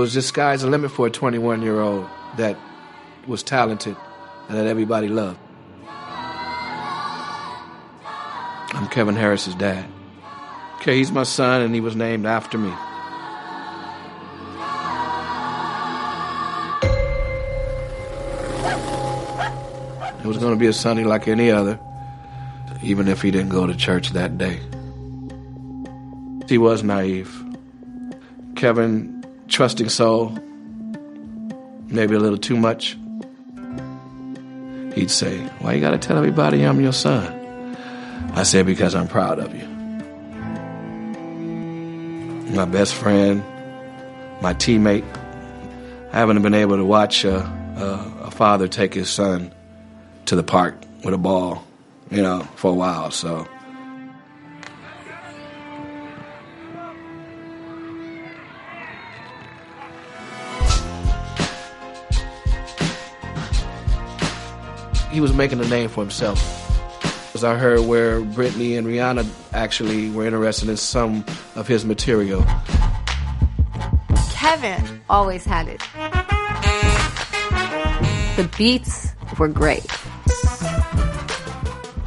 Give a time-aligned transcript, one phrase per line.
[0.00, 2.56] Was just sky's the limit for a 21 year old that
[3.26, 3.94] was talented
[4.48, 5.38] and that everybody loved.
[8.72, 9.84] I'm Kevin Harris's dad.
[10.76, 12.72] Okay, he's my son and he was named after me.
[20.20, 21.78] It was going to be a Sunday like any other,
[22.82, 24.60] even if he didn't go to church that day.
[26.48, 27.44] He was naive.
[28.56, 29.19] Kevin,
[29.50, 30.30] trusting soul,
[31.88, 32.96] maybe a little too much.
[34.94, 37.76] He'd say, Why you gotta tell everybody I'm your son?
[38.34, 39.66] I said, Because I'm proud of you.
[42.54, 43.44] My best friend,
[44.40, 45.04] my teammate.
[46.12, 49.52] I haven't been able to watch a, a, a father take his son
[50.26, 50.74] to the park
[51.04, 51.64] with a ball,
[52.10, 53.46] you know, for a while, so.
[65.20, 66.40] He was making a name for himself.
[67.34, 71.26] As I heard where Britney and Rihanna actually were interested in some
[71.56, 72.42] of his material.
[74.30, 75.82] Kevin always had it.
[78.38, 79.08] The beats
[79.38, 79.84] were great.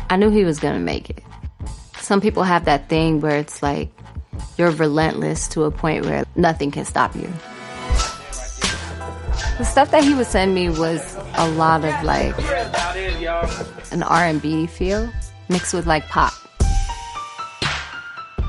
[0.09, 1.24] I knew he was gonna make it.
[2.00, 3.91] Some people have that thing where it's like
[4.57, 7.31] you're relentless to a point where nothing can stop you.
[9.59, 12.35] The stuff that he would send me was a lot of like
[13.92, 15.12] an R&B feel
[15.50, 16.34] mixed with like pop.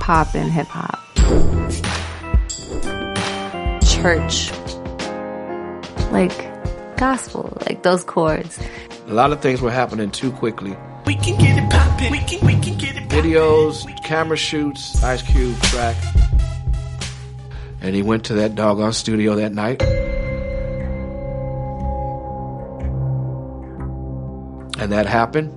[0.00, 1.00] Pop and hip hop.
[3.84, 4.50] Church.
[6.10, 8.58] Like gospel, like those chords.
[9.08, 10.76] A lot of things were happening too quickly.
[11.06, 12.12] We can get it poppin'.
[12.12, 13.30] We can, we can get it poppin'.
[13.30, 15.96] Videos, camera shoots, Ice Cube track.
[17.80, 19.82] And he went to that doggone studio that night.
[24.84, 25.50] And that happened.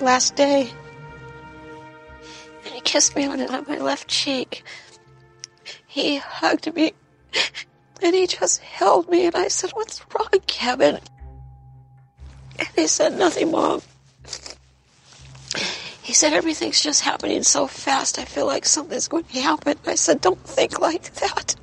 [0.00, 0.70] Last day,
[2.64, 3.38] and he kissed me on
[3.68, 4.64] my left cheek.
[5.86, 6.94] He hugged me,
[8.00, 10.98] and he just held me, and I said, "What's wrong, Kevin?"
[12.58, 13.82] And he said, "Nothing, Mom."
[16.00, 18.18] He said, "Everything's just happening so fast.
[18.18, 21.54] I feel like something's going to happen." I said, "Don't think like that."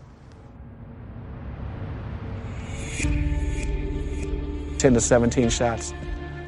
[4.79, 5.93] 10 to 17 shots,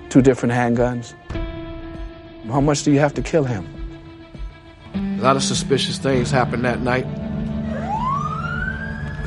[0.10, 1.14] two different handguns.
[2.48, 3.68] How much do you have to kill him?
[4.96, 7.06] A lot of suspicious things happened that night.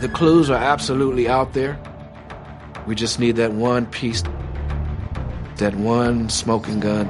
[0.00, 1.78] The clues are absolutely out there.
[2.86, 4.22] We just need that one piece,
[5.56, 7.08] that one smoking gun.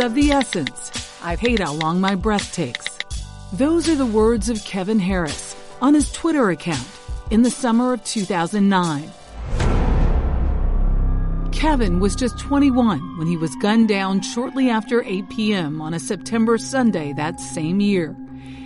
[0.00, 0.90] Of the essence.
[1.22, 2.86] I hate how long my breath takes.
[3.52, 6.86] Those are the words of Kevin Harris on his Twitter account
[7.30, 9.10] in the summer of 2009.
[11.52, 15.82] Kevin was just 21 when he was gunned down shortly after 8 p.m.
[15.82, 18.16] on a September Sunday that same year.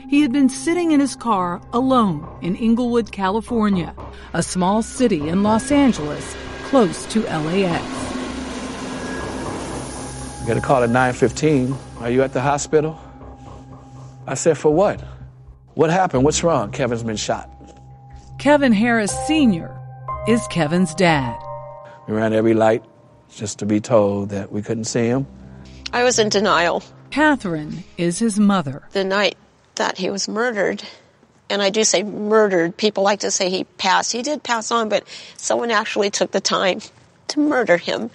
[0.09, 3.95] He had been sitting in his car alone in Inglewood, California,
[4.33, 8.04] a small city in Los Angeles close to LAX.
[10.45, 11.75] I got a call at 9:15.
[12.01, 13.01] Are you at the hospital?
[14.27, 15.01] I said, "For what?
[15.73, 16.23] What happened?
[16.23, 17.49] What's wrong?" Kevin's been shot.
[18.39, 19.71] Kevin Harris Sr.
[20.29, 21.35] is Kevin's dad.
[22.07, 22.85] We ran every light
[23.35, 25.27] just to be told that we couldn't see him.
[25.95, 28.83] I was in denial Catherine is his mother.
[28.93, 29.39] the night
[29.77, 30.83] that he was murdered.
[31.49, 32.77] And I do say murdered.
[32.77, 34.13] People like to say he passed.
[34.13, 35.05] He did pass on, but
[35.39, 36.81] someone actually took the time
[37.29, 38.11] to murder him.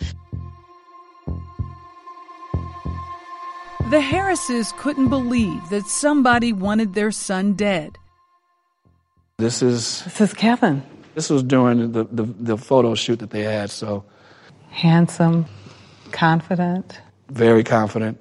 [3.89, 7.97] The Harrises couldn't believe that somebody wanted their son dead.
[9.37, 10.83] This is This is Kevin.
[11.15, 14.03] this was during the, the, the photo shoot that they had, so
[14.69, 15.45] Handsome,
[16.11, 17.01] confident.
[17.29, 18.19] very confident.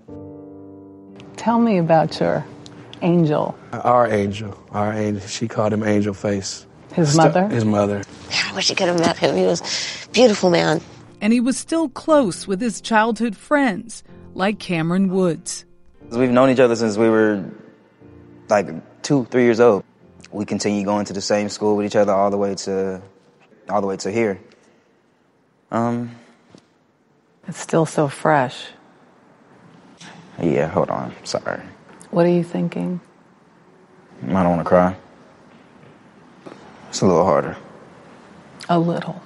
[1.37, 2.45] Tell me about your
[3.03, 3.57] angel.
[3.73, 5.27] Our angel, our angel.
[5.29, 6.67] She called him Angel Face.
[6.95, 7.49] His Stu- mother?
[7.49, 8.03] His mother.
[8.49, 9.37] I wish you could have met him.
[9.37, 9.61] He was
[10.07, 10.81] a beautiful man.
[11.21, 14.03] And he was still close with his childhood friends,
[14.39, 15.65] like Cameron Woods.
[16.11, 17.45] We've known each other since we were
[18.49, 19.85] like two, three years old.
[20.31, 23.03] We continue going to the same school with each other all the way to
[23.69, 24.41] all the way to here.
[25.71, 26.13] Um,
[27.47, 28.69] It's still so fresh.
[30.41, 31.13] yeah, hold on.
[31.25, 31.61] Sorry.
[32.11, 33.01] What are you thinking?
[34.23, 34.97] I don't want to cry.
[36.89, 37.57] It's a little harder.
[38.69, 39.21] A little.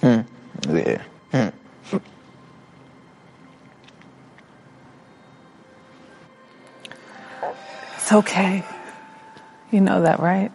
[0.00, 0.20] Hmm.
[0.68, 1.02] Yeah.
[1.32, 1.48] Hmm.
[8.08, 8.64] It's okay.
[9.70, 10.50] You know that, right?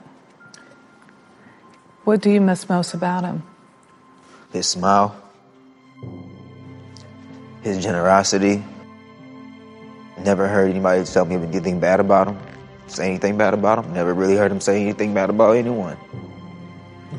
[2.03, 3.43] What do you miss most about him?
[4.51, 5.15] His smile,
[7.61, 8.63] his generosity.
[10.25, 12.39] Never heard anybody tell me anything bad about him,
[12.87, 13.93] say anything bad about him.
[13.93, 15.97] Never really heard him say anything bad about anyone.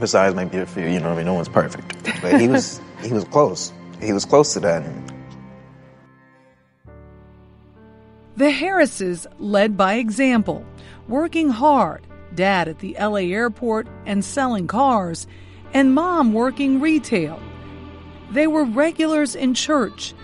[0.01, 1.95] Besides maybe a few, you know, I mean, no one's perfect.
[2.21, 3.73] But he was, he was close.
[4.03, 4.83] He was close to that.
[4.83, 5.14] And
[8.37, 10.65] The Harrises led by example,
[11.07, 15.29] working hard, dad at the LA airport and selling cars,
[15.73, 17.41] and mom working retail.
[18.33, 20.15] They were regulars in church,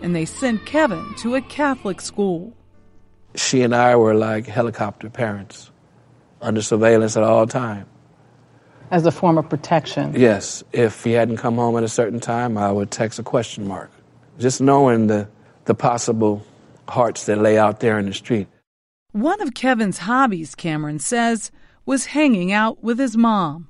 [0.00, 2.54] and they sent Kevin to a Catholic school.
[3.34, 5.70] She and I were like helicopter parents,
[6.40, 7.86] under surveillance at all time.
[8.90, 10.14] As a form of protection.
[10.16, 13.68] Yes, if he hadn't come home at a certain time, I would text a question
[13.68, 13.90] mark.
[14.38, 15.28] Just knowing the,
[15.66, 16.42] the possible
[16.88, 18.48] hearts that lay out there in the street.
[19.12, 21.50] One of Kevin's hobbies, Cameron says,
[21.86, 23.68] was hanging out with his mom.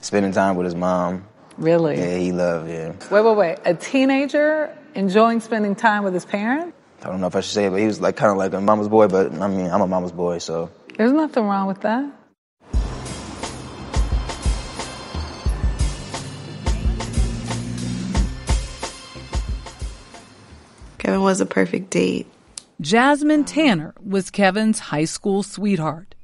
[0.00, 1.26] spending time with his mom.
[1.56, 1.96] Really?
[1.98, 2.92] Yeah, he loved, yeah.
[3.10, 3.58] Wait, wait, wait.
[3.64, 6.76] A teenager enjoying spending time with his parents?
[7.02, 8.52] I don't know if I should say it, but he was like kind of like
[8.52, 10.70] a mama's boy, but I mean, I'm a mama's boy, so.
[10.96, 12.12] There's nothing wrong with that.
[20.98, 22.26] Kevin was a perfect date.
[22.80, 26.14] Jasmine Tanner was Kevin's high school sweetheart.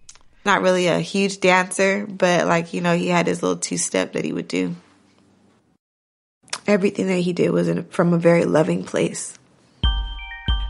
[0.47, 4.13] Not really a huge dancer, but like, you know, he had his little two step
[4.13, 4.77] that he would do.
[6.69, 9.37] Everything that he did was in, from a very loving place.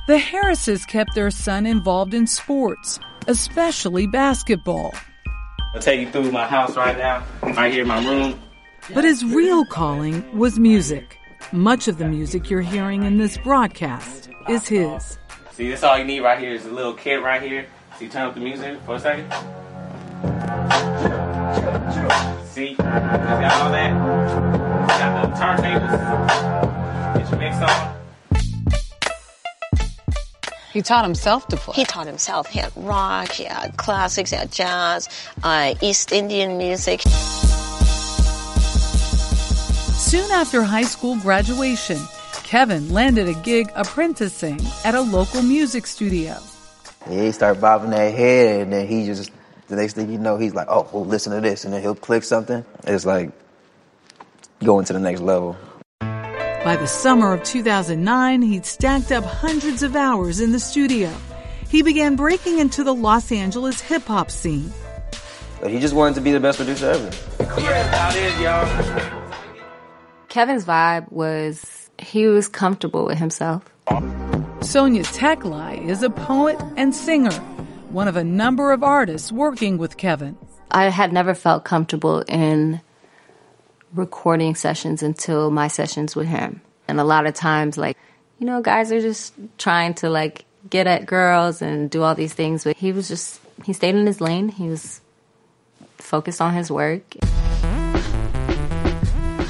[0.06, 4.94] The Harrises kept their son involved in sports, especially basketball.
[5.74, 7.26] I'll take you through my house right now.
[7.42, 8.40] Right here in my room.
[8.94, 11.18] But his real calling was music.
[11.52, 15.18] Much of the music you're hearing in this broadcast is his.
[15.54, 17.66] See, that's all you need right here is a little kit right here.
[17.96, 19.30] See, turn up the music for a second.
[22.44, 23.92] See, you got all that.
[24.88, 27.18] Got the turntables.
[27.18, 27.94] Get your mix on.
[30.72, 31.76] He taught himself to play.
[31.76, 32.48] He taught himself.
[32.48, 35.08] He had rock, he had classics, he had jazz,
[35.44, 37.00] uh, East Indian music.
[39.92, 41.98] Soon after high school graduation,
[42.54, 46.38] Kevin landed a gig apprenticing at a local music studio.
[47.10, 49.32] Yeah, he started bobbing that head, and then he just,
[49.66, 51.64] the next thing you know, he's like, oh, well, listen to this.
[51.64, 52.64] And then he'll click something.
[52.84, 53.32] It's like
[54.62, 55.56] going to the next level.
[55.98, 61.12] By the summer of 2009, he'd stacked up hundreds of hours in the studio.
[61.68, 64.72] He began breaking into the Los Angeles hip hop scene.
[65.60, 67.10] But he just wanted to be the best producer ever.
[67.60, 69.32] Yeah, that's it, y'all.
[70.28, 73.64] Kevin's vibe was he was comfortable with himself.
[74.60, 77.32] Sonia Teklai is a poet and singer,
[77.90, 80.36] one of a number of artists working with Kevin.
[80.70, 82.80] I had never felt comfortable in
[83.94, 86.60] recording sessions until my sessions with him.
[86.88, 87.96] And a lot of times, like,
[88.38, 92.32] you know, guys are just trying to like get at girls and do all these
[92.32, 94.48] things, but he was just, he stayed in his lane.
[94.48, 95.00] He was
[95.98, 97.02] focused on his work.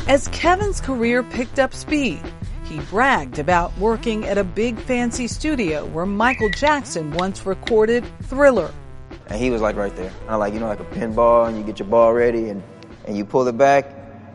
[0.06, 2.20] As Kevin's career picked up speed,
[2.74, 8.72] he bragged about working at a big fancy studio where Michael Jackson once recorded Thriller.
[9.28, 10.10] And he was like right there.
[10.10, 12.64] Kind of like, you know, like a pinball, and you get your ball ready, and,
[13.06, 13.86] and you pull it back,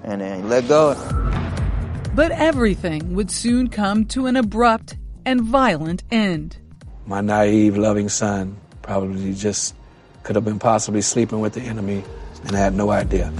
[0.04, 0.96] and then you let go.
[2.16, 6.58] But everything would soon come to an abrupt and violent end.
[7.06, 9.76] My naive, loving son probably just
[10.24, 12.06] could have been possibly sleeping with the enemy
[12.46, 13.34] and had no idea.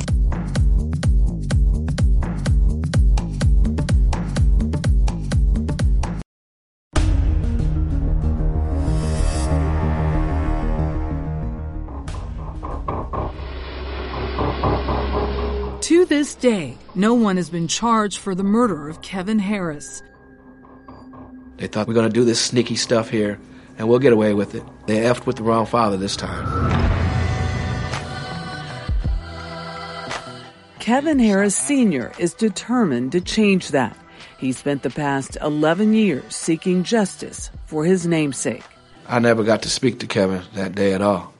[16.20, 20.04] This day, no one has been charged for the murder of Kevin Harris.
[21.56, 23.40] They thought we're gonna do this sneaky stuff here
[23.78, 24.64] and we'll get away with it.
[24.86, 26.46] They effed with the wrong father this time.
[30.80, 32.12] Kevin Harris Sr.
[32.20, 33.96] is determined to change that.
[34.40, 38.66] He spent the past 11 years seeking justice for his namesake.
[39.08, 41.34] I never got to speak to Kevin that day at all.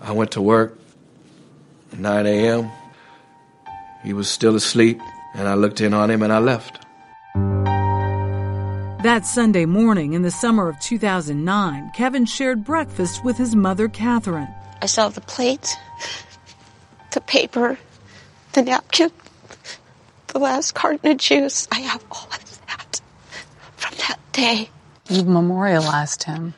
[0.00, 0.76] I went to work
[1.92, 2.72] at 9 a.m.
[4.02, 5.00] He was still asleep,
[5.34, 6.84] and I looked in on him and I left.
[9.02, 14.48] That Sunday morning in the summer of 2009, Kevin shared breakfast with his mother, Catherine.
[14.80, 15.76] I saw the plate,
[17.12, 17.78] the paper,
[18.52, 19.10] the napkin,
[20.28, 21.66] the last carton of juice.
[21.72, 23.00] I have all of that
[23.76, 24.70] from that day.
[25.08, 26.54] You've memorialized him.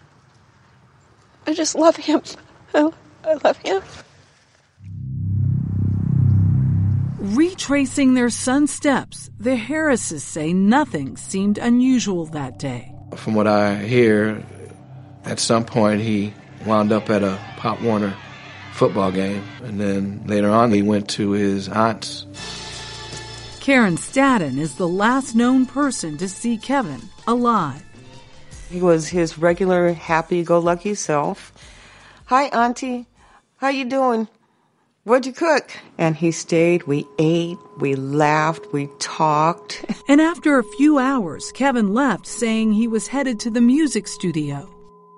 [1.46, 2.22] I just love him.
[2.74, 2.90] I
[3.24, 3.82] I love him.
[7.24, 12.94] Retracing their son's steps, the Harrises say nothing seemed unusual that day.
[13.16, 14.44] From what I hear,
[15.24, 16.34] at some point he
[16.66, 18.14] wound up at a Pop Warner
[18.74, 22.26] football game, and then later on he went to his aunt's.
[23.60, 27.82] Karen Staden is the last known person to see Kevin alive.
[28.68, 31.54] He was his regular happy-go-lucky self.
[32.26, 33.06] Hi, Auntie.
[33.56, 34.28] How you doing?
[35.06, 35.70] What'd you cook?
[35.98, 36.84] And he stayed.
[36.84, 37.58] We ate.
[37.76, 38.72] We laughed.
[38.72, 39.84] We talked.
[40.08, 44.68] And after a few hours, Kevin left saying he was headed to the music studio.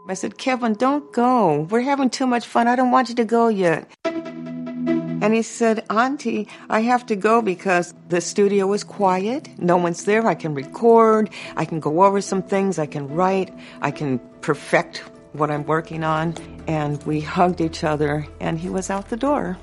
[0.08, 1.68] I said, Kevin, don't go.
[1.70, 2.66] We're having too much fun.
[2.66, 3.88] I don't want you to go yet.
[4.04, 9.48] And he said, Auntie, I have to go because the studio is quiet.
[9.58, 10.26] No one's there.
[10.26, 11.30] I can record.
[11.56, 12.78] I can go over some things.
[12.78, 13.52] I can write.
[13.82, 15.02] I can perfect
[15.36, 16.34] what I'm working on.
[16.66, 19.58] And we hugged each other, and he was out the door.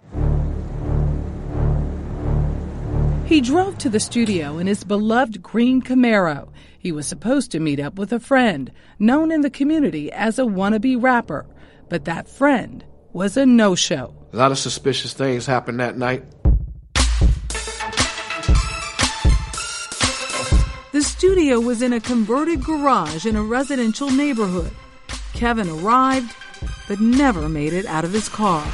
[3.26, 6.50] He drove to the studio in his beloved green Camaro.
[6.78, 10.44] He was supposed to meet up with a friend, known in the community as a
[10.44, 11.46] wannabe rapper.
[11.90, 14.14] But that friend was a no show.
[14.34, 16.26] A lot of suspicious things happened that night.
[20.92, 24.72] The studio was in a converted garage in a residential neighborhood.
[25.34, 26.36] Kevin arrived,
[26.88, 28.66] but never made it out of his car.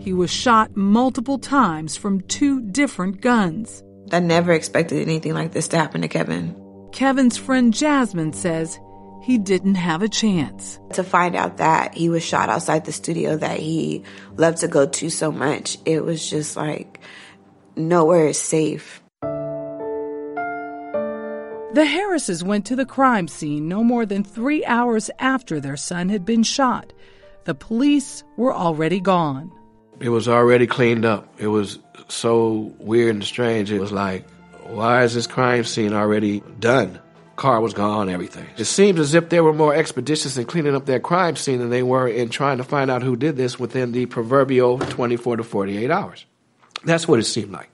[0.00, 3.82] He was shot multiple times from two different guns.
[4.12, 6.56] I never expected anything like this to happen to Kevin.
[6.92, 8.78] Kevin's friend Jasmine says
[9.22, 10.80] he didn't have a chance.
[10.94, 14.02] To find out that he was shot outside the studio that he
[14.36, 17.00] loved to go to so much, it was just like
[17.76, 18.99] nowhere is safe.
[21.72, 26.08] The Harrises went to the crime scene no more than three hours after their son
[26.08, 26.92] had been shot.
[27.44, 29.52] The police were already gone.
[30.00, 31.32] It was already cleaned up.
[31.38, 33.70] It was so weird and strange.
[33.70, 34.28] It was like,
[34.64, 36.98] why is this crime scene already done?
[37.36, 38.46] Car was gone, everything.
[38.58, 41.70] It seems as if they were more expeditious in cleaning up their crime scene than
[41.70, 45.44] they were in trying to find out who did this within the proverbial 24 to
[45.44, 46.26] 48 hours.
[46.84, 47.69] That's what it seemed like.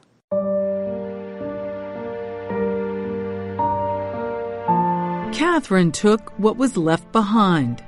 [5.56, 7.82] Catherine took what was left behind.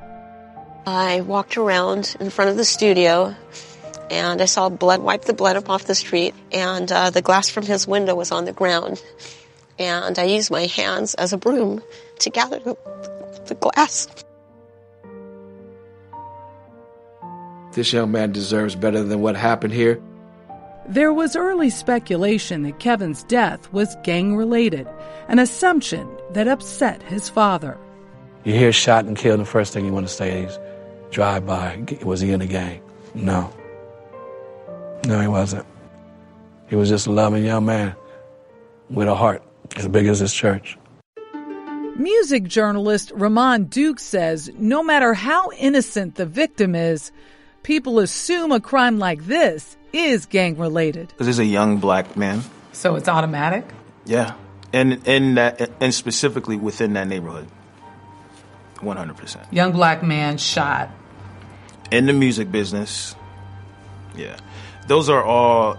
[0.86, 3.36] I walked around in front of the studio
[4.10, 7.50] and I saw blood wipe the blood up off the street and uh, the glass
[7.50, 9.02] from his window was on the ground.
[9.78, 11.82] And I used my hands as a broom
[12.20, 12.74] to gather the,
[13.48, 14.08] the glass.
[17.74, 20.00] This young man deserves better than what happened here.
[20.88, 24.88] There was early speculation that Kevin's death was gang related,
[25.28, 27.76] an assumption that upset his father.
[28.44, 30.58] You hear shot and killed, the first thing you want to say is
[31.10, 31.84] drive by.
[32.02, 32.80] Was he in the gang?
[33.14, 33.52] No.
[35.04, 35.66] No, he wasn't.
[36.68, 37.94] He was just a loving young man
[38.88, 39.42] with a heart
[39.76, 40.78] as big as his church.
[41.96, 47.12] Music journalist Ramon Duke says no matter how innocent the victim is,
[47.62, 51.08] people assume a crime like this is gang related.
[51.08, 52.42] Because he's a young black man.
[52.72, 53.64] So it's automatic?
[54.04, 54.34] Yeah.
[54.72, 57.48] And in that and specifically within that neighborhood.
[58.76, 59.52] 100%.
[59.52, 60.90] Young black man shot.
[61.90, 63.16] In the music business.
[64.14, 64.36] Yeah.
[64.86, 65.76] Those are all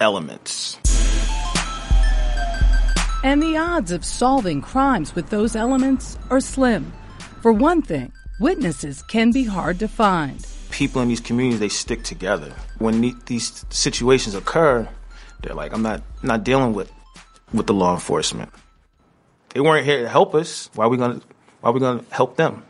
[0.00, 0.78] elements.
[3.22, 6.92] And the odds of solving crimes with those elements are slim.
[7.40, 10.46] For one thing, witnesses can be hard to find.
[10.74, 12.52] People in these communities, they stick together.
[12.78, 14.88] When these situations occur,
[15.40, 16.90] they're like, I'm not not dealing with
[17.52, 18.50] with the law enforcement.
[19.50, 20.68] They weren't here to help us.
[20.74, 21.20] Why are we gonna
[21.60, 22.64] why are we gonna help them?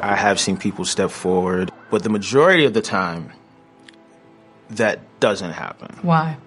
[0.00, 3.30] I have seen people step forward, but the majority of the time
[4.70, 5.90] that doesn't happen.
[6.00, 6.38] Why?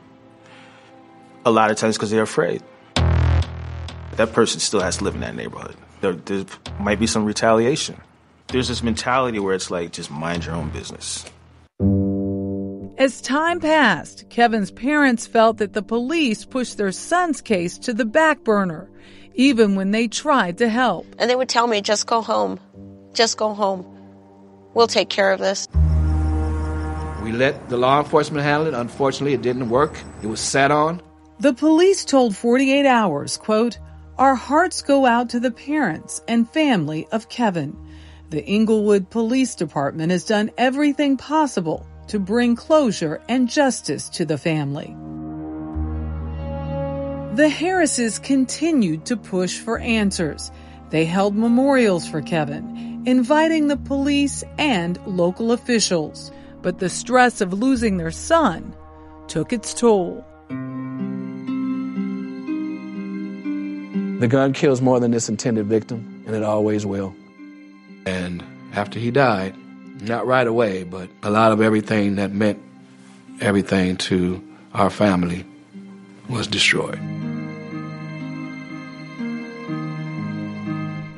[1.45, 2.61] a lot of times because they're afraid.
[2.95, 5.75] That person still has to live in that neighborhood.
[6.01, 6.45] There, there
[6.79, 7.99] might be some retaliation.
[8.51, 11.25] There's this mentality where it's like, just mind your own business.
[12.97, 18.03] As time passed, Kevin's parents felt that the police pushed their son's case to the
[18.05, 18.89] back burner,
[19.35, 21.07] even when they tried to help.
[21.17, 22.59] And they would tell me, just go home.
[23.13, 23.85] Just go home.
[24.73, 25.67] We'll take care of this.
[27.23, 28.73] We let the law enforcement handle it.
[28.73, 29.97] Unfortunately, it didn't work.
[30.21, 31.01] It was sat on.
[31.39, 33.79] The police told 48 Hours, quote,
[34.17, 37.77] Our hearts go out to the parents and family of Kevin.
[38.31, 44.37] The Inglewood Police Department has done everything possible to bring closure and justice to the
[44.37, 44.95] family.
[47.35, 50.49] The Harrises continued to push for answers.
[50.91, 56.31] They held memorials for Kevin, inviting the police and local officials.
[56.61, 58.73] But the stress of losing their son
[59.27, 60.23] took its toll.
[64.21, 67.13] The gun kills more than its intended victim, and it always will.
[68.05, 69.55] And after he died,
[70.01, 72.61] not right away, but a lot of everything that meant
[73.39, 75.45] everything to our family
[76.29, 76.99] was destroyed.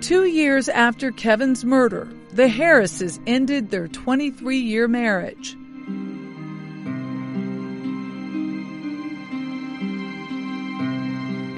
[0.02, 5.56] Two years after Kevin's murder, the Harrises ended their 23 year marriage.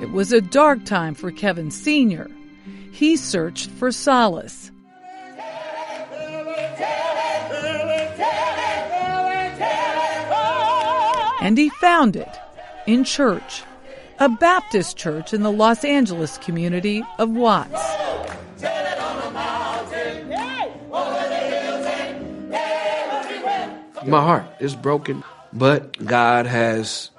[0.04, 2.30] It was a dark time for Kevin Sr.
[2.92, 4.70] He searched for solace.
[11.46, 12.40] And he found it
[12.88, 13.62] in church,
[14.18, 17.72] a Baptist church in the Los Angeles community of Watts.
[24.08, 27.12] My heart is broken, but God has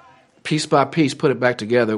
[0.43, 1.97] piece by piece put it back together.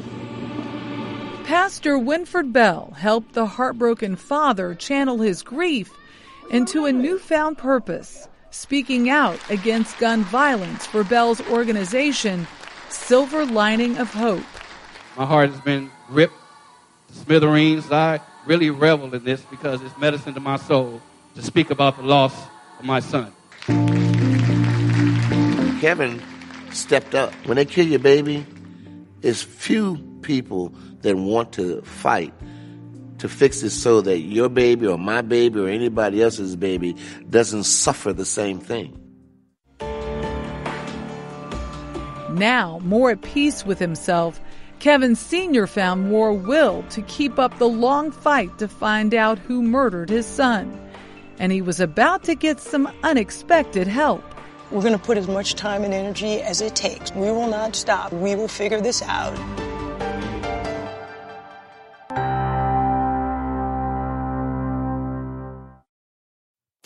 [1.45, 5.91] Pastor Winford Bell helped the heartbroken father channel his grief
[6.51, 12.47] into a newfound purpose, speaking out against gun violence for Bell's organization,
[12.89, 14.43] Silver Lining of Hope.
[15.17, 16.33] My heart has been ripped
[17.09, 17.91] to smithereens.
[17.91, 21.01] I really revel in this because it's medicine to my soul
[21.35, 22.33] to speak about the loss
[22.79, 23.31] of my son.
[25.79, 26.21] Kevin
[26.71, 27.33] stepped up.
[27.45, 28.45] When they kill your baby,
[29.21, 32.33] it's few people that want to fight
[33.19, 36.95] to fix it so that your baby or my baby or anybody else's baby
[37.29, 38.97] doesn't suffer the same thing.
[42.31, 44.39] Now, more at peace with himself,
[44.79, 45.67] Kevin Sr.
[45.67, 50.25] found more will to keep up the long fight to find out who murdered his
[50.25, 50.79] son.
[51.37, 54.23] And he was about to get some unexpected help.
[54.71, 57.11] We're going to put as much time and energy as it takes.
[57.11, 58.13] We will not stop.
[58.13, 59.35] We will figure this out.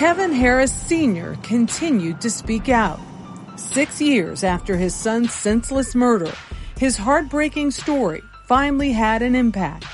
[0.00, 1.36] Kevin Harris Sr.
[1.42, 2.98] continued to speak out.
[3.56, 6.32] Six years after his son's senseless murder,
[6.78, 9.84] his heartbreaking story finally had an impact.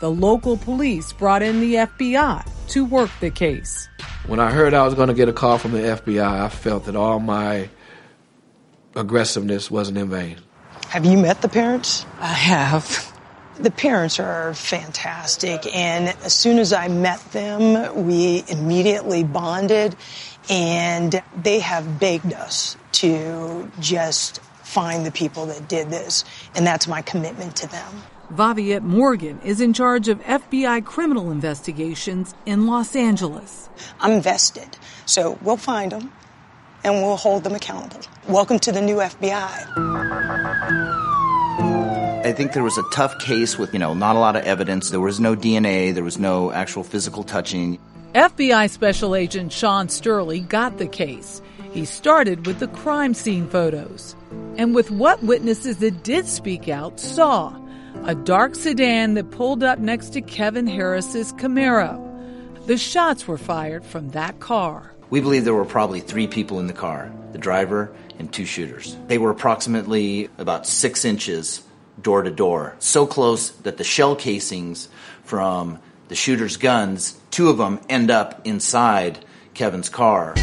[0.00, 3.90] The local police brought in the FBI to work the case.
[4.26, 6.86] When I heard I was going to get a call from the FBI, I felt
[6.86, 7.68] that all my
[8.96, 10.38] aggressiveness wasn't in vain.
[10.88, 12.06] Have you met the parents?
[12.18, 13.12] I have.
[13.60, 19.96] The parents are fantastic, and as soon as I met them, we immediately bonded,
[20.48, 26.88] and they have begged us to just find the people that did this, and that's
[26.88, 28.02] my commitment to them.
[28.32, 33.68] Voviette Morgan is in charge of FBI criminal investigations in Los Angeles.
[34.00, 36.10] I'm vested, so we'll find them
[36.82, 38.06] and we'll hold them accountable.
[38.26, 40.30] Welcome to the new FBI.
[42.22, 44.90] I think there was a tough case with, you know, not a lot of evidence.
[44.90, 47.78] There was no DNA, there was no actual physical touching.
[48.14, 51.40] FBI Special Agent Sean Sturley got the case.
[51.72, 54.14] He started with the crime scene photos
[54.58, 57.58] and with what witnesses that did speak out saw
[58.04, 62.06] a dark sedan that pulled up next to Kevin Harris's Camaro.
[62.66, 64.92] The shots were fired from that car.
[65.08, 68.94] We believe there were probably three people in the car the driver and two shooters.
[69.06, 71.62] They were approximately about six inches
[72.00, 74.88] door to door, so close that the shell casings
[75.24, 79.24] from the shooter's guns, two of them end up inside
[79.54, 80.34] Kevin's car.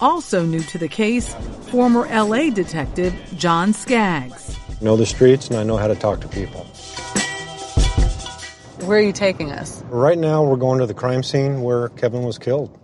[0.00, 1.32] Also new to the case,
[1.70, 4.58] former LA detective John Skaggs.
[4.68, 6.66] I know the streets and I know how to talk to people.
[8.84, 9.80] Where are you taking us?
[9.84, 12.76] Right now, we're going to the crime scene where Kevin was killed.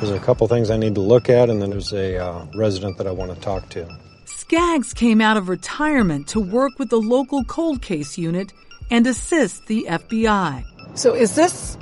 [0.00, 2.98] There's a couple things I need to look at, and then there's a uh, resident
[2.98, 3.88] that I want to talk to.
[4.26, 8.52] Skaggs came out of retirement to work with the local cold case unit
[8.90, 10.64] and assist the FBI.
[10.94, 11.78] So, is this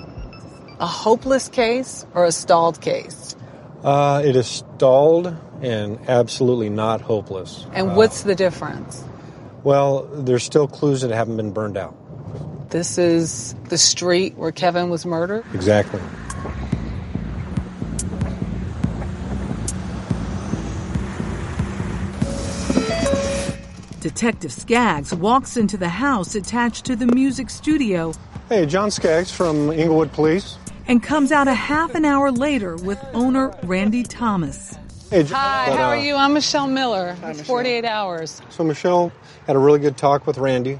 [0.78, 3.34] a hopeless case or a stalled case?
[3.82, 7.66] Uh, it is stalled and absolutely not hopeless.
[7.72, 9.02] And Uh, what's the difference?
[9.64, 11.94] well, there's still clues that haven't been burned out.
[12.70, 15.44] This is the street where Kevin was murdered?
[15.54, 16.00] Exactly.
[24.14, 28.12] Detective Skaggs walks into the house attached to the music studio.
[28.48, 30.56] Hey, John Skaggs from Inglewood Police.
[30.86, 34.78] And comes out a half an hour later with owner Randy Thomas.
[35.10, 36.14] Hey, Hi, but, how uh, are you?
[36.14, 37.16] I'm Michelle Miller.
[37.24, 38.40] it's 48 hours.
[38.50, 39.10] So Michelle
[39.48, 40.78] had a really good talk with Randy.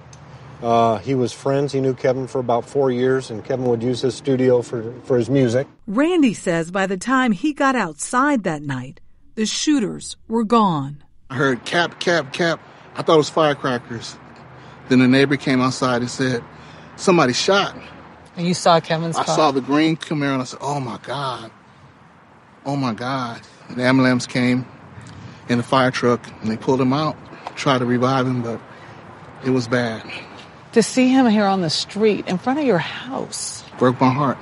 [0.63, 1.73] Uh, he was friends.
[1.73, 5.19] He knew Kevin for about four years, and Kevin would use his studio for, for
[5.19, 5.67] his music.
[5.89, 9.01] Randy says by the time he got outside that night,
[9.35, 11.03] the shooters were gone.
[11.29, 12.61] I heard cap, cap, cap.
[12.97, 14.17] I thought it was firecrackers.
[14.89, 16.45] Then the neighbor came outside and said,
[16.97, 17.77] somebody shot.
[18.37, 19.37] And you saw Kevin's I car?
[19.37, 21.51] saw the green Camaro and I said, oh my God.
[22.65, 23.41] Oh my God.
[23.69, 24.67] And the ambulance came
[25.49, 27.17] in the fire truck and they pulled him out,
[27.57, 28.61] tried to revive him, but
[29.45, 30.03] it was bad.
[30.73, 33.65] To see him here on the street in front of your house.
[33.79, 34.39] Broke my heart.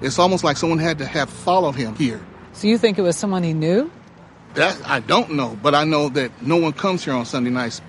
[0.00, 2.20] It's almost like someone had to have followed him here.
[2.52, 3.90] So you think it was someone he knew?
[4.54, 7.80] That I don't know, but I know that no one comes here on Sunday nights.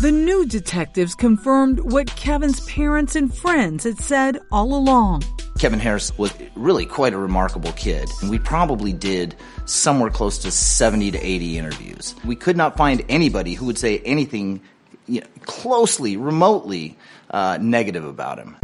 [0.00, 5.22] The new detectives confirmed what Kevin's parents and friends had said all along.
[5.60, 8.08] Kevin Harris was really quite a remarkable kid.
[8.20, 12.16] And we probably did somewhere close to 70 to 80 interviews.
[12.24, 14.60] We could not find anybody who would say anything
[15.06, 16.98] you know, closely, remotely
[17.30, 18.56] uh, negative about him.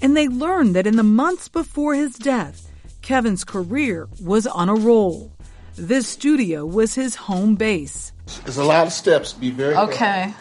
[0.00, 2.70] And they learned that in the months before his death,
[3.02, 5.32] Kevin's career was on a roll.
[5.76, 8.12] This studio was his home base.
[8.44, 9.32] There's a lot of steps.
[9.32, 10.34] Be very Okay.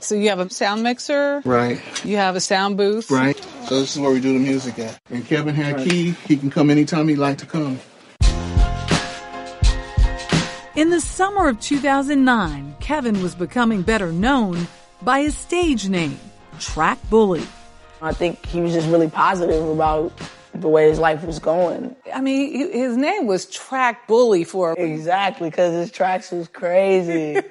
[0.00, 3.08] So you have a sound mixer, Right, you have a sound booth.
[3.08, 3.38] right.
[3.68, 4.98] So this is where we do the music at.
[5.10, 6.10] And Kevin had a key.
[6.26, 7.78] He can come anytime he'd like to come.
[10.74, 14.66] In the summer of 2009, Kevin was becoming better known
[15.02, 16.18] by his stage name,
[16.58, 17.44] Track Bully.
[18.00, 20.12] I think he was just really positive about
[20.54, 21.96] the way his life was going.
[22.12, 27.34] I mean, his name was Track Bully for Exactly, because his tracks was crazy.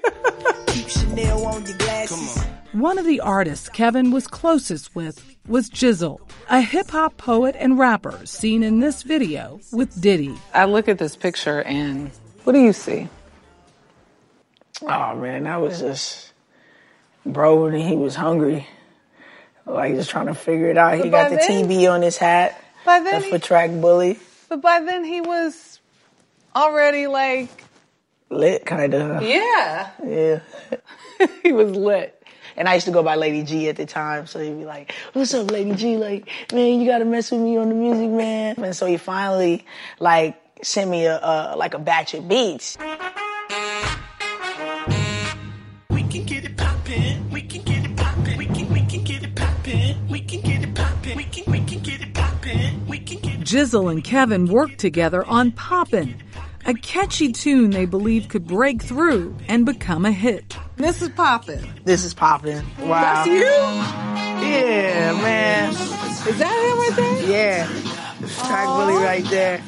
[2.73, 7.77] One of the artists Kevin was closest with was Jizzle, a hip hop poet and
[7.77, 10.35] rapper seen in this video with Diddy.
[10.53, 12.11] I look at this picture and
[12.43, 13.09] what do you see?
[14.83, 16.33] oh man, that was just
[17.25, 17.65] bro.
[17.65, 18.67] And he was hungry,
[19.73, 20.97] like just trying to figure it out.
[21.03, 22.61] He got the then- TB on his hat.
[22.85, 24.19] By then That's he- for track bully.
[24.49, 25.79] But by then he was
[26.55, 27.49] already like,
[28.29, 29.23] Lit, kind of.
[29.23, 30.39] yeah, Yeah.
[31.43, 32.17] he was lit.
[32.57, 34.93] And I used to go by Lady G at the time, so he'd be like,
[35.13, 35.95] "What's up, Lady G?
[35.97, 39.65] Like, man, you gotta mess with me on the music, man." And so he finally
[39.99, 42.77] like sent me a, a like a batch of beats.
[53.51, 56.15] Jizzle and Kevin worked together on Poppin',
[56.65, 60.55] a catchy tune they believed could break through and become a hit.
[60.77, 61.61] This is poppin'.
[61.83, 62.65] This is Poppin'.
[62.79, 63.01] Wow.
[63.01, 63.43] That's you?
[63.43, 65.69] Yeah, man.
[65.71, 67.29] Is that him right there?
[67.29, 67.67] Yeah.
[68.47, 69.61] Track bully right there.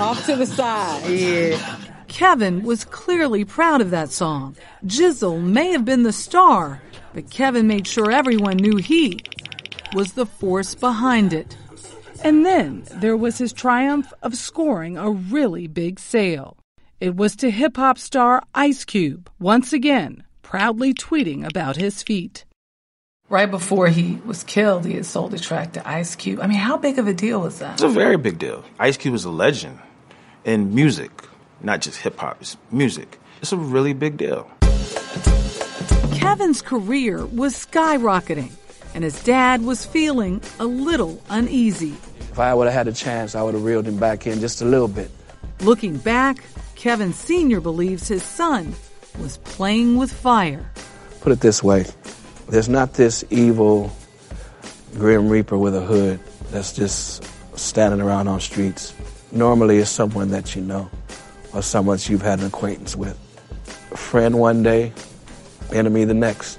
[0.00, 1.06] Off to the side.
[1.10, 1.76] Yeah.
[2.08, 4.56] Kevin was clearly proud of that song.
[4.86, 6.80] Jizzle may have been the star,
[7.12, 9.20] but Kevin made sure everyone knew he
[9.92, 11.54] was the force behind it.
[12.22, 16.58] And then there was his triumph of scoring a really big sale.
[17.00, 22.44] It was to hip hop star Ice Cube, once again, proudly tweeting about his feat.
[23.30, 26.40] Right before he was killed, he had sold a track to Ice Cube.
[26.40, 27.74] I mean, how big of a deal was that?
[27.74, 28.64] It's a very big deal.
[28.78, 29.78] Ice Cube is a legend
[30.44, 31.10] in music,
[31.62, 33.18] not just hip hop, it's music.
[33.40, 34.50] It's a really big deal.
[36.12, 38.52] Kevin's career was skyrocketing,
[38.94, 41.94] and his dad was feeling a little uneasy.
[42.40, 44.62] If I would have had a chance, I would have reeled him back in just
[44.62, 45.10] a little bit.
[45.60, 46.42] Looking back,
[46.74, 47.60] Kevin Sr.
[47.60, 48.74] believes his son
[49.20, 50.64] was playing with fire.
[51.20, 51.84] Put it this way
[52.48, 53.92] there's not this evil
[54.94, 56.18] Grim Reaper with a hood
[56.50, 57.22] that's just
[57.58, 58.94] standing around on streets.
[59.32, 60.88] Normally, it's someone that you know
[61.52, 63.18] or someone that you've had an acquaintance with.
[63.92, 64.94] A friend one day,
[65.74, 66.58] enemy the next.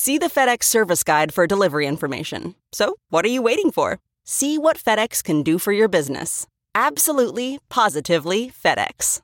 [0.00, 2.54] See the FedEx service guide for delivery information.
[2.70, 3.98] So, what are you waiting for?
[4.24, 6.46] See what FedEx can do for your business.
[6.72, 9.22] Absolutely, positively FedEx.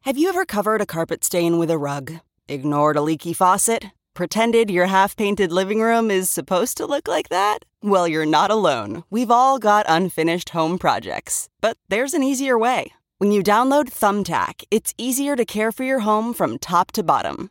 [0.00, 2.14] Have you ever covered a carpet stain with a rug?
[2.48, 3.84] Ignored a leaky faucet?
[4.12, 7.60] Pretended your half painted living room is supposed to look like that?
[7.80, 9.04] Well, you're not alone.
[9.08, 11.48] We've all got unfinished home projects.
[11.60, 12.92] But there's an easier way.
[13.18, 17.50] When you download Thumbtack, it's easier to care for your home from top to bottom.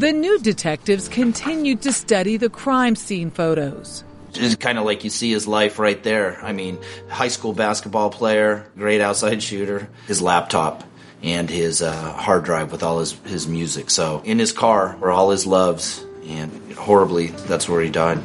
[0.00, 4.02] The new detectives continued to study the crime scene photos.
[4.32, 6.42] It's kind of like you see his life right there.
[6.42, 6.78] I mean,
[7.10, 10.84] high school basketball player, great outside shooter, his laptop
[11.22, 13.90] and his uh, hard drive with all his, his music.
[13.90, 18.20] So in his car were all his loves, and horribly, that's where he died.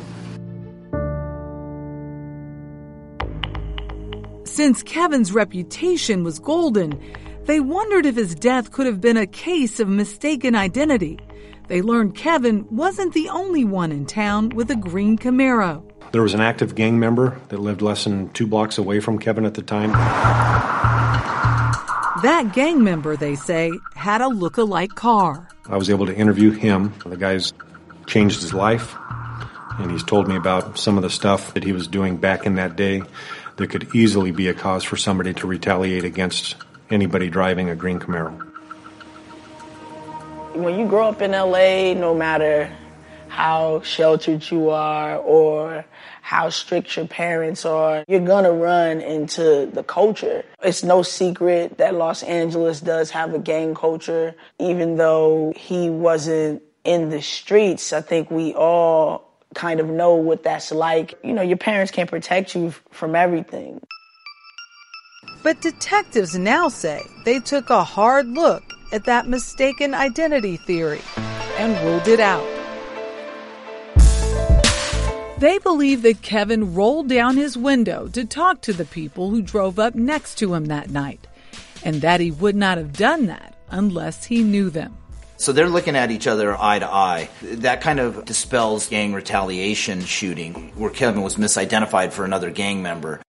[4.45, 6.97] Since Kevin's reputation was golden,
[7.43, 11.19] they wondered if his death could have been a case of mistaken identity.
[11.67, 15.83] They learned Kevin wasn't the only one in town with a green Camaro.
[16.11, 19.45] There was an active gang member that lived less than two blocks away from Kevin
[19.45, 19.91] at the time.
[22.21, 25.47] That gang member, they say, had a look-alike car.
[25.67, 26.93] I was able to interview him.
[27.05, 27.51] The guy's
[28.05, 28.95] changed his life,
[29.79, 32.55] and he's told me about some of the stuff that he was doing back in
[32.55, 33.01] that day
[33.57, 36.55] that could easily be a cause for somebody to retaliate against
[36.89, 38.51] anybody driving a green Camaro.
[40.55, 42.71] When you grow up in LA, no matter
[43.27, 45.83] how sheltered you are or
[46.21, 50.45] how strict your parents are, you're gonna run into the culture.
[50.63, 54.33] It's no secret that Los Angeles does have a gang culture.
[54.57, 60.43] Even though he wasn't in the streets, I think we all kind of know what
[60.43, 61.19] that's like.
[61.21, 63.81] You know, your parents can't protect you from everything.
[65.43, 71.01] But detectives now say they took a hard look at that mistaken identity theory
[71.57, 72.45] and ruled it out.
[75.39, 79.77] They believe that Kevin rolled down his window to talk to the people who drove
[79.77, 81.27] up next to him that night,
[81.83, 84.97] and that he would not have done that unless he knew them.
[85.37, 87.29] So they're looking at each other eye to eye.
[87.41, 93.21] That kind of dispels gang retaliation shooting, where Kevin was misidentified for another gang member.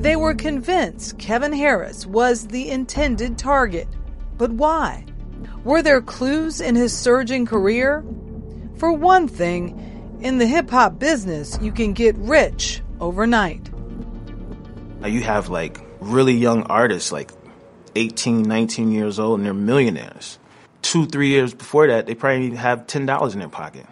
[0.00, 3.86] They were convinced Kevin Harris was the intended target.
[4.40, 5.04] But why?
[5.64, 8.02] Were there clues in his surging career?
[8.78, 13.68] For one thing, in the hip hop business, you can get rich overnight.
[15.00, 17.32] Now you have like really young artists, like
[17.96, 20.38] 18, 19 years old, and they're millionaires.
[20.80, 23.84] Two, three years before that, they probably have $10 in their pocket.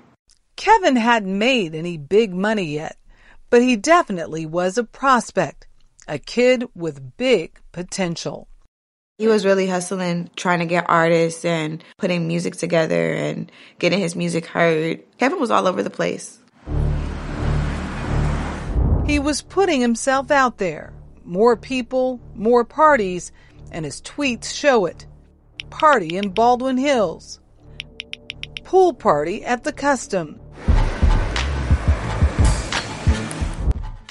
[0.57, 2.97] Kevin hadn't made any big money yet,
[3.51, 5.67] but he definitely was a prospect,
[6.09, 8.49] a kid with big potential.
[9.19, 13.51] He was really hustling, trying to get artists and putting music together and
[13.81, 15.03] getting his music heard.
[15.19, 16.39] Kevin was all over the place.
[19.07, 20.93] He was putting himself out there.
[21.25, 23.33] More people, more parties,
[23.73, 25.05] and his tweets show it.
[25.69, 27.41] Party in Baldwin Hills.
[28.63, 30.39] Pool party at the Custom.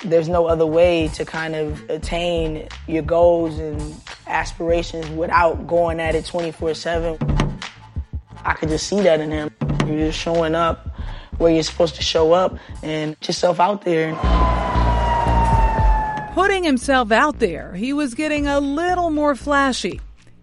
[0.03, 3.95] There's no other way to kind of attain your goals and
[4.27, 7.17] aspirations without going at it 24 7.
[8.43, 9.51] I could just see that in him.
[9.85, 10.87] You're just showing up
[11.37, 14.13] where you're supposed to show up and put yourself out there.
[16.33, 19.99] Putting himself out there, he was getting a little more flashy.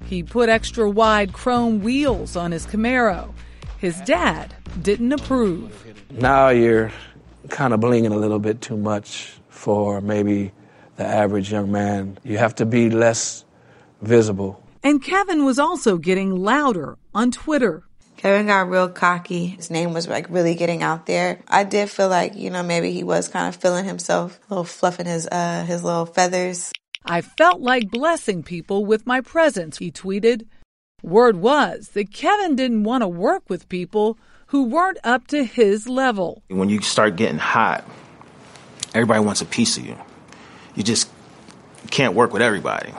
[0.07, 3.33] He put extra wide chrome wheels on his Camaro.
[3.79, 5.85] His dad didn't approve.
[6.11, 6.93] Now you're
[7.49, 10.53] kind of blinging a little bit too much for maybe
[10.97, 12.19] the average young man.
[12.25, 13.44] You have to be less
[14.05, 14.63] visible.
[14.83, 17.85] And Kevin was also getting louder on Twitter.
[18.17, 19.49] Kevin got real cocky.
[19.49, 21.41] His name was like really getting out there.
[21.49, 24.65] I did feel like, you know, maybe he was kind of feeling himself, a little
[24.65, 26.73] fluffing his uh his little feathers.
[27.05, 30.47] I felt like blessing people with my presence, he tweeted.
[31.03, 35.87] Word was that Kevin didn't want to work with people who weren't up to his
[35.87, 36.43] level.
[36.49, 37.85] When you start getting hot,
[38.95, 39.99] everybody wants a piece of you.
[40.75, 41.11] You just
[41.91, 42.95] can't work with everybody.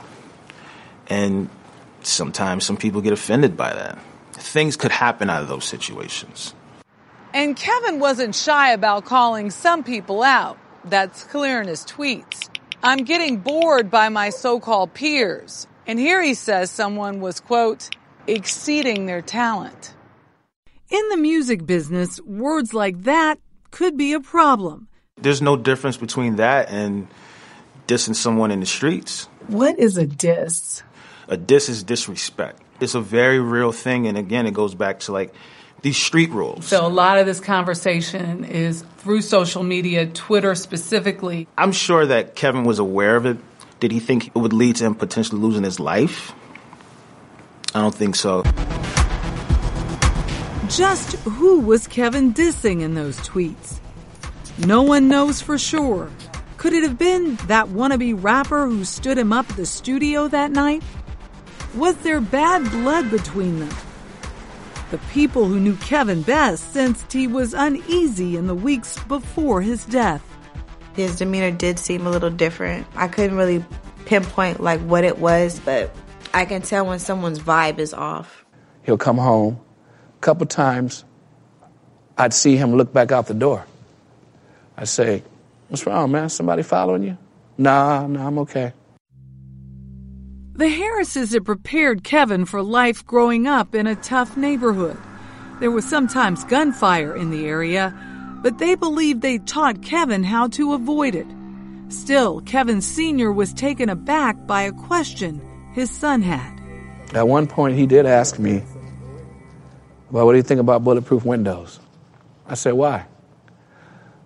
[1.07, 1.49] And
[2.01, 3.97] sometimes some people get offended by that.
[4.33, 6.53] Things could happen out of those situations.
[7.33, 10.57] And Kevin wasn't shy about calling some people out.
[10.85, 12.49] That's clear in his tweets.
[12.83, 15.67] I'm getting bored by my so called peers.
[15.87, 17.89] And here he says someone was, quote,
[18.27, 19.93] exceeding their talent.
[20.89, 23.39] In the music business, words like that
[23.71, 24.87] could be a problem.
[25.17, 27.07] There's no difference between that and
[27.87, 29.25] dissing someone in the streets.
[29.47, 30.83] What is a diss?
[31.27, 32.61] A diss is disrespect.
[32.79, 34.07] It's a very real thing.
[34.07, 35.33] And again, it goes back to like
[35.81, 36.65] these street rules.
[36.65, 41.47] So a lot of this conversation is through social media, Twitter specifically.
[41.57, 43.37] I'm sure that Kevin was aware of it.
[43.79, 46.33] Did he think it would lead to him potentially losing his life?
[47.73, 48.43] I don't think so.
[50.69, 53.79] Just who was Kevin dissing in those tweets?
[54.65, 56.09] No one knows for sure.
[56.57, 60.51] Could it have been that wannabe rapper who stood him up at the studio that
[60.51, 60.81] night?
[61.75, 63.75] Was there bad blood between them?
[64.91, 69.83] The people who knew Kevin best sensed he was uneasy in the weeks before his
[69.85, 70.23] death.
[70.95, 72.87] His demeanor did seem a little different.
[72.95, 73.65] I couldn't really
[74.05, 75.93] pinpoint like what it was, but
[76.33, 78.45] I can tell when someone's vibe is off.
[78.83, 79.59] He'll come home.
[80.17, 81.03] A couple times,
[82.17, 83.65] I'd see him look back out the door.
[84.77, 85.23] I'd say,
[85.67, 86.29] What's wrong, man?
[86.29, 87.17] Somebody following you?
[87.57, 88.71] Nah, nah, I'm okay.
[90.55, 94.97] The Harrises had prepared Kevin for life growing up in a tough neighborhood.
[95.59, 97.93] There was sometimes gunfire in the area,
[98.41, 101.27] but they believed they taught Kevin how to avoid it.
[101.89, 103.33] Still, Kevin Sr.
[103.33, 105.41] was taken aback by a question
[105.73, 106.57] his son had.
[107.13, 108.63] At one point, he did ask me,
[110.09, 111.81] Well, what do you think about bulletproof windows?
[112.47, 113.05] I said, Why?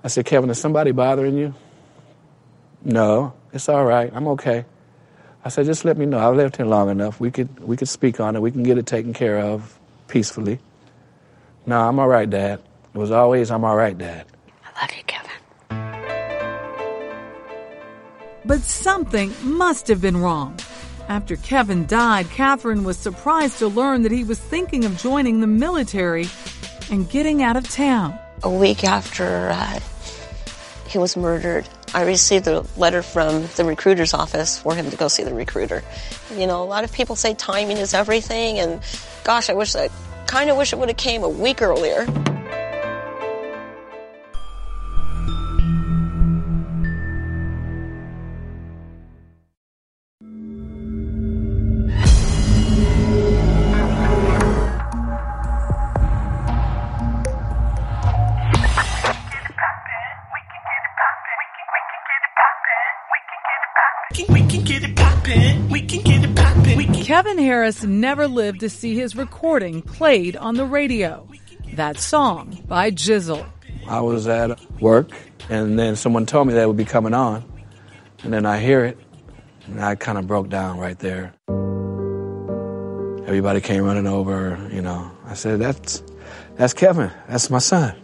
[0.03, 1.55] I said, Kevin, is somebody bothering you?
[2.83, 4.11] No, it's all right.
[4.13, 4.65] I'm okay.
[5.43, 6.19] I said, just let me know.
[6.19, 7.19] I've lived here long enough.
[7.19, 8.41] We could we could speak on it.
[8.41, 10.59] We can get it taken care of peacefully.
[11.65, 12.59] No, I'm all right, Dad.
[12.93, 14.25] It was always I'm all right, Dad.
[14.65, 15.29] I love you, Kevin.
[18.45, 20.59] But something must have been wrong.
[21.07, 25.47] After Kevin died, Catherine was surprised to learn that he was thinking of joining the
[25.47, 26.27] military
[26.91, 28.17] and getting out of town.
[28.43, 29.79] A week after uh,
[30.87, 35.07] he was murdered, I received a letter from the recruiter's office for him to go
[35.07, 35.83] see the recruiter.
[36.35, 38.81] You know, a lot of people say timing is everything, and
[39.23, 39.89] gosh, I wish I
[40.27, 42.05] kind of wish it would have came a week earlier.
[67.19, 67.35] Poppin'.
[67.35, 71.27] Kevin Harris never lived to see his recording played on the radio.
[71.73, 73.45] That song by Jizzle.
[73.87, 75.11] I was at work,
[75.49, 77.43] and then someone told me that it would be coming on.
[78.23, 78.97] And then I hear it,
[79.67, 81.33] and I kind of broke down right there.
[83.27, 85.11] Everybody came running over, you know.
[85.25, 86.01] I said, That's,
[86.55, 87.11] that's Kevin.
[87.27, 87.95] That's my son.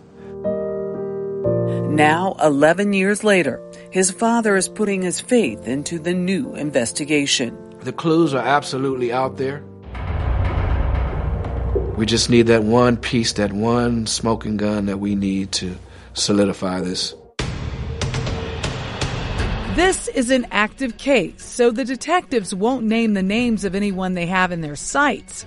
[1.96, 3.62] Now, 11 years later,
[3.92, 7.65] his father is putting his faith into the new investigation.
[7.86, 9.64] The clues are absolutely out there.
[11.96, 15.76] We just need that one piece, that one smoking gun that we need to
[16.16, 17.14] solidify this.
[19.76, 24.26] This is an active case, so the detectives won't name the names of anyone they
[24.26, 25.46] have in their sights.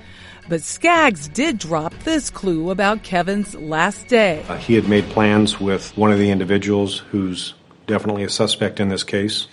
[0.48, 4.44] But Skaggs did drop this clue about Kevin's last day.
[4.48, 7.54] Uh, he had made plans with one of the individuals who's
[7.88, 9.48] definitely a suspect in this case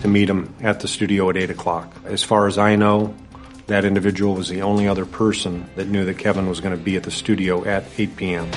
[0.00, 1.94] to meet him at the studio at 8 o'clock.
[2.04, 3.14] As far as I know,
[3.66, 6.96] that individual was the only other person that knew that Kevin was going to be
[6.96, 8.50] at the studio at 8 p.m.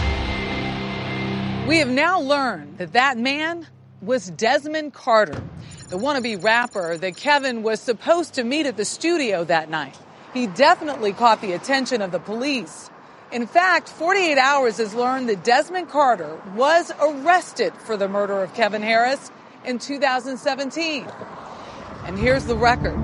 [1.68, 3.68] We have now learned that that man
[4.02, 5.42] was Desmond Carter,
[5.90, 9.98] the wannabe rapper that Kevin was supposed to meet at the studio that night.
[10.34, 12.90] He definitely caught the attention of the police.
[13.32, 18.54] In fact, 48 Hours has learned that Desmond Carter was arrested for the murder of
[18.54, 19.32] Kevin Harris
[19.66, 21.08] in 2017.
[22.06, 22.96] And here's the record.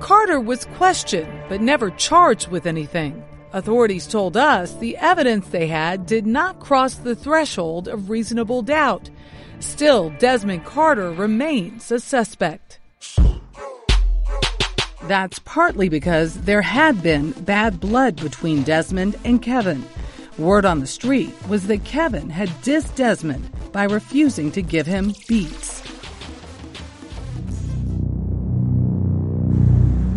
[0.00, 3.24] Carter was questioned but never charged with anything.
[3.52, 9.10] Authorities told us the evidence they had did not cross the threshold of reasonable doubt.
[9.60, 12.80] Still, Desmond Carter remains a suspect.
[15.04, 19.84] That's partly because there had been bad blood between Desmond and Kevin.
[20.38, 25.14] Word on the street was that Kevin had dissed Desmond by refusing to give him
[25.28, 25.80] beats.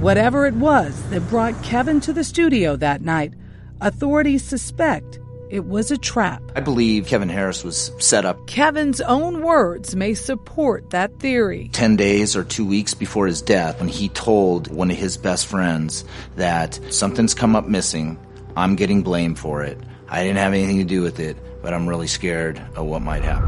[0.01, 3.33] Whatever it was that brought Kevin to the studio that night,
[3.79, 5.19] authorities suspect
[5.51, 6.41] it was a trap.
[6.55, 11.69] I believe Kevin Harris was set up Kevin's own words may support that theory.
[11.73, 15.45] 10 days or two weeks before his death when he told one of his best
[15.45, 16.05] friends
[16.37, 18.17] that something's come up missing.
[18.55, 19.77] I'm getting blamed for it.
[20.09, 23.23] I didn't have anything to do with it, but I'm really scared of what might
[23.23, 23.47] happen.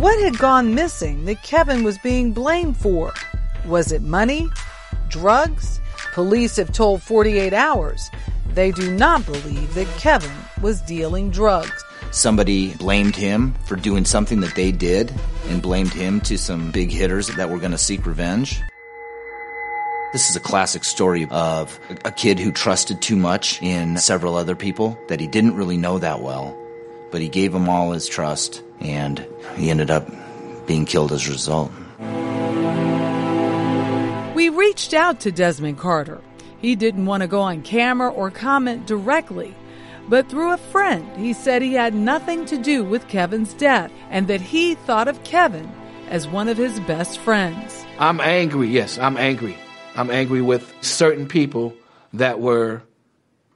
[0.00, 3.12] What had gone missing that Kevin was being blamed for?
[3.66, 4.48] Was it money?
[5.08, 5.80] Drugs?
[6.14, 8.10] Police have told 48 Hours
[8.54, 11.84] they do not believe that Kevin was dealing drugs.
[12.10, 15.12] Somebody blamed him for doing something that they did
[15.48, 18.60] and blamed him to some big hitters that were going to seek revenge.
[20.12, 24.56] This is a classic story of a kid who trusted too much in several other
[24.56, 26.58] people that he didn't really know that well,
[27.12, 30.08] but he gave them all his trust and he ended up
[30.66, 31.70] being killed as a result.
[34.34, 36.20] We reached out to Desmond Carter.
[36.58, 39.54] He didn't want to go on camera or comment directly,
[40.08, 44.26] but through a friend, he said he had nothing to do with Kevin's death and
[44.26, 45.70] that he thought of Kevin
[46.08, 47.84] as one of his best friends.
[48.00, 49.56] I'm angry, yes, I'm angry.
[50.00, 51.74] I'm angry with certain people
[52.14, 52.80] that were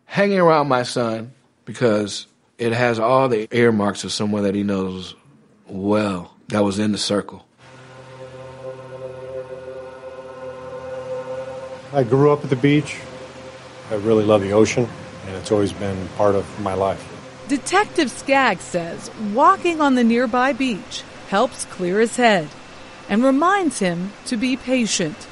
[0.05, 1.33] hanging around my son
[1.65, 2.27] because
[2.59, 5.15] it has all the earmarks of someone that he knows
[5.67, 7.47] well that was in the circle.
[11.95, 12.99] I grew up at the beach.
[13.91, 14.87] I really love the ocean,
[15.27, 17.03] and it's always been part of my life.
[17.49, 22.51] Detective Skaggs says walking on the nearby beach helps clear his head
[23.09, 25.27] and reminds him to be patient.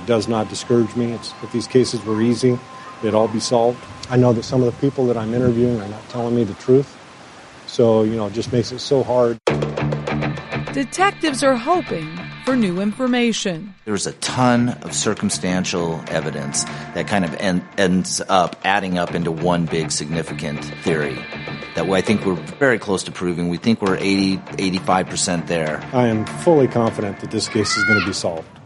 [0.00, 1.12] It does not discourage me.
[1.12, 2.58] It's, if these cases were easy,
[3.02, 3.78] they'd all be solved.
[4.08, 6.54] I know that some of the people that I'm interviewing are not telling me the
[6.54, 6.96] truth.
[7.66, 9.38] So, you know, it just makes it so hard.
[10.72, 13.74] Detectives are hoping for new information.
[13.84, 19.30] There's a ton of circumstantial evidence that kind of en- ends up adding up into
[19.30, 21.14] one big significant theory
[21.74, 23.48] that I think we're very close to proving.
[23.48, 25.80] We think we're 80, 85% there.
[25.92, 28.59] I am fully confident that this case is going to be solved.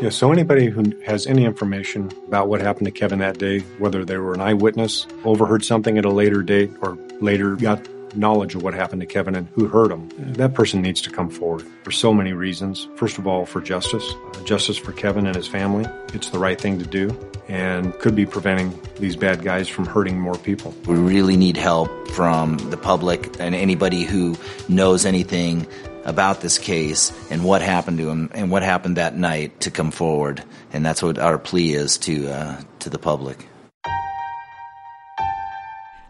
[0.00, 4.02] Yeah, so anybody who has any information about what happened to Kevin that day, whether
[4.02, 7.86] they were an eyewitness, overheard something at a later date, or later got
[8.16, 11.28] knowledge of what happened to Kevin and who hurt him, that person needs to come
[11.28, 12.88] forward for so many reasons.
[12.96, 15.84] First of all, for justice, uh, justice for Kevin and his family.
[16.14, 17.14] It's the right thing to do
[17.48, 20.74] and could be preventing these bad guys from hurting more people.
[20.86, 24.36] We really need help from the public and anybody who
[24.68, 25.66] knows anything
[26.10, 29.90] about this case and what happened to him and what happened that night to come
[29.90, 30.42] forward.
[30.72, 33.46] And that's what our plea is to uh, to the public.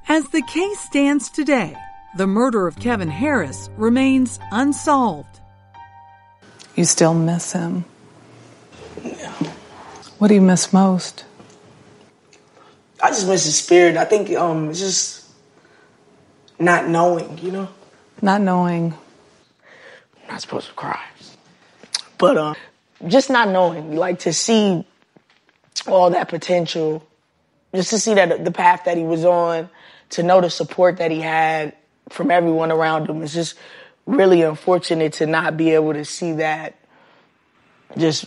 [0.09, 1.77] As the case stands today,
[2.17, 5.39] the murder of Kevin Harris remains unsolved.
[6.75, 7.85] You still miss him?
[9.05, 9.33] Yeah.
[10.19, 11.25] What do you miss most?
[13.03, 13.97] I just miss his spirit.
[13.97, 15.29] I think um, it's just
[16.59, 17.69] not knowing, you know.
[18.21, 18.95] Not knowing.
[20.31, 21.03] Not supposed to cry,
[22.17, 22.57] but um,
[23.09, 24.87] just not knowing, like to see
[25.89, 27.05] all that potential,
[27.75, 29.69] just to see that the path that he was on,
[30.11, 31.75] to know the support that he had
[32.11, 33.23] from everyone around him.
[33.23, 33.57] It's just
[34.07, 36.77] really unfortunate to not be able to see that
[37.97, 38.25] just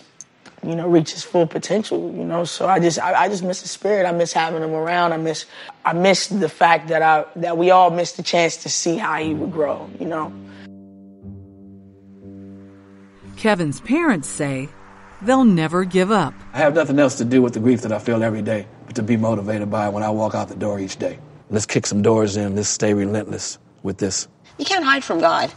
[0.62, 2.44] you know reach his full potential you know?
[2.44, 4.06] So i just I, I, just miss the spirit.
[4.06, 5.14] I miss having him around.
[5.14, 5.46] I miss
[5.86, 9.22] i miss the fact that i that we all missed the chance to see how
[9.22, 10.34] he would grow you know
[13.44, 14.70] kevin's parents say
[15.22, 16.34] they'll never give up.
[16.54, 18.96] I have nothing else to do with the grief that i feel every day but
[18.96, 21.20] to be motivated by it when i walk out the door each day.
[21.50, 22.56] Let's kick some doors in.
[22.56, 24.30] Let's stay relentless with this.
[24.58, 25.52] You can't hide from god.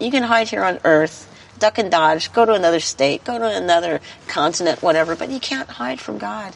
[0.00, 3.46] You can hide here on earth duck and dodge, go to another state, go to
[3.46, 6.52] another continent, whatever, but you can't hide from God.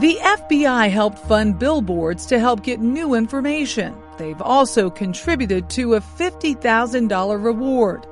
[0.00, 3.94] The FBI helped fund billboards to help get new information.
[4.18, 8.06] They've also contributed to a $50,000 reward.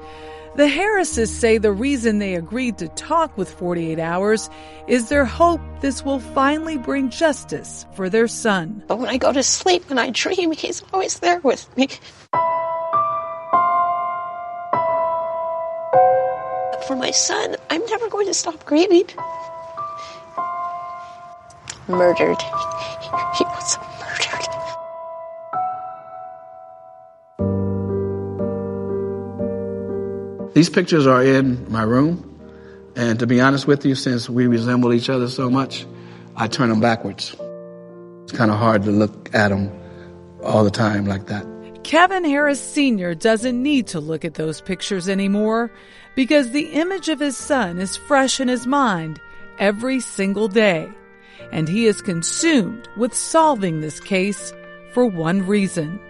[0.56, 4.48] The Harrises say the reason they agreed to talk with 48 Hours
[4.86, 8.82] is their hope this will finally bring justice for their son.
[8.86, 11.88] But when I go to sleep, when I dream, he's always there with me.
[16.86, 17.56] for my son.
[17.70, 19.04] I'm never going to stop grieving.
[21.88, 22.40] Murdered.
[23.36, 23.43] He
[30.54, 32.30] These pictures are in my room,
[32.94, 35.84] and to be honest with you, since we resemble each other so much,
[36.36, 37.34] I turn them backwards.
[38.22, 39.70] It's kind of hard to look at them
[40.44, 41.44] all the time like that.
[41.82, 43.14] Kevin Harris Sr.
[43.14, 45.72] doesn't need to look at those pictures anymore
[46.14, 49.20] because the image of his son is fresh in his mind
[49.58, 50.88] every single day.
[51.52, 54.54] And he is consumed with solving this case
[54.92, 56.00] for one reason.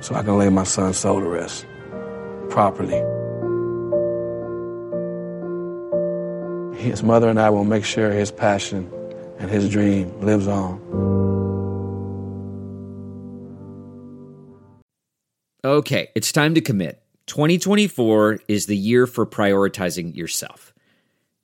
[0.00, 1.66] So I can lay my son's soul to rest
[2.50, 3.02] properly.
[6.76, 8.90] His mother and I will make sure his passion
[9.38, 10.80] and his dream lives on.
[15.64, 17.02] Okay, it's time to commit.
[17.26, 20.72] 2024 is the year for prioritizing yourself.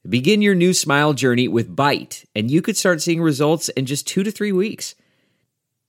[0.09, 4.07] Begin your new smile journey with Byte, and you could start seeing results in just
[4.07, 4.95] two to three weeks.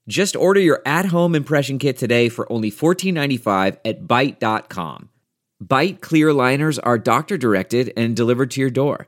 [0.07, 5.09] Just order your at home impression kit today for only $14.95 at Byte.com.
[5.63, 9.07] Byte clear liners are doctor directed and delivered to your door.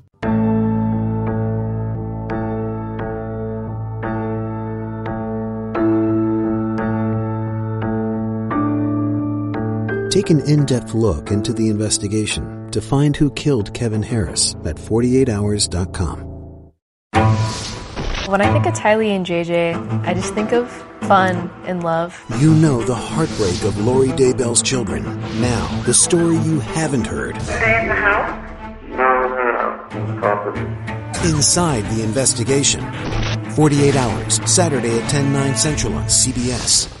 [10.11, 14.75] Take an in depth look into the investigation to find who killed Kevin Harris at
[14.75, 16.17] 48hours.com.
[18.27, 20.69] When I think of Tylee and JJ, I just think of
[21.07, 22.21] fun and love.
[22.39, 25.05] You know the heartbreak of Lori Daybell's children.
[25.39, 27.41] Now, the story you haven't heard.
[27.41, 28.69] Stay in the house?
[28.89, 28.97] No,
[29.29, 30.19] no,
[31.23, 31.33] no.
[31.33, 32.81] Inside the investigation.
[33.51, 37.00] 48 Hours, Saturday at 10, 9 central on CBS.